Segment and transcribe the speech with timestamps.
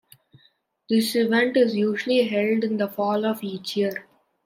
[0.89, 4.07] This event is usually held in the Fall of each year.